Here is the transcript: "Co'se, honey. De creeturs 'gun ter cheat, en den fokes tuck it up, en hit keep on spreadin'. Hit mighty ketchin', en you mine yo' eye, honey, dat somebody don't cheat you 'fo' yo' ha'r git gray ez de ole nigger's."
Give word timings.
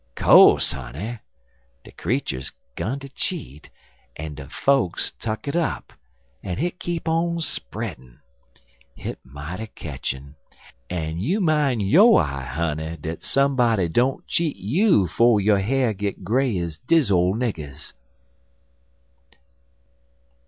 "Co'se, 0.15 0.71
honey. 0.71 1.19
De 1.83 1.91
creeturs 1.91 2.51
'gun 2.75 2.97
ter 2.99 3.07
cheat, 3.09 3.69
en 4.15 4.33
den 4.33 4.47
fokes 4.49 5.11
tuck 5.11 5.47
it 5.47 5.55
up, 5.55 5.93
en 6.41 6.57
hit 6.57 6.79
keep 6.79 7.07
on 7.07 7.39
spreadin'. 7.39 8.17
Hit 8.95 9.19
mighty 9.23 9.67
ketchin', 9.67 10.33
en 10.89 11.19
you 11.19 11.39
mine 11.39 11.81
yo' 11.81 12.15
eye, 12.15 12.41
honey, 12.41 12.97
dat 12.99 13.21
somebody 13.21 13.87
don't 13.87 14.25
cheat 14.25 14.55
you 14.55 15.05
'fo' 15.07 15.37
yo' 15.37 15.57
ha'r 15.61 15.93
git 15.93 16.23
gray 16.23 16.57
ez 16.57 16.79
de 16.79 16.95
ole 17.13 17.35
nigger's." 17.35 17.93